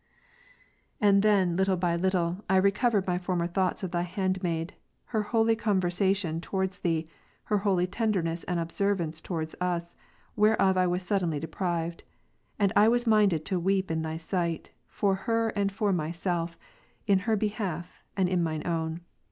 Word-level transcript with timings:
33. 0.99 1.07
And 1.11 1.21
then 1.21 1.55
by 1.77 1.93
little 1.95 1.95
and 1.95 2.01
little 2.01 2.43
1 2.49 2.61
recovered 2.63 3.05
my 3.05 3.19
former 3.19 3.45
thoughts 3.45 3.83
of 3.83 3.91
Thy 3.91 4.01
handmaid, 4.01 4.73
her 5.13 5.21
holy 5.21 5.55
conversation 5.55 6.41
to 6.41 6.49
wards 6.49 6.79
Thee, 6.79 7.07
her 7.43 7.59
holy 7.59 7.85
tenderness 7.85 8.43
and 8.45 8.59
observance 8.59 9.21
towards 9.21 9.53
us, 9.61 9.95
whereof 10.35 10.75
I 10.75 10.87
was 10.87 11.03
suddenly 11.03 11.39
deprived: 11.39 12.03
and 12.57 12.73
I 12.75 12.87
was 12.87 13.05
minded 13.05 13.45
to 13.45 13.59
weep 13.59 13.91
in 13.91 14.01
Thy 14.01 14.17
sight, 14.17 14.71
for 14.87 15.13
her 15.13 15.49
and 15.49 15.71
for 15.71 15.93
myself, 15.93 16.57
in 17.05 17.19
her 17.29 17.35
behalf 17.35 18.01
and 18.17 18.27
in 18.27 18.41
my 18.41 18.63
own. 18.63 19.01